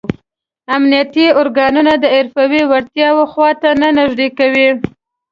[0.75, 4.69] امنیتي ارګانونه د حرفوي وړتیاو خواته نه نږدې کوي.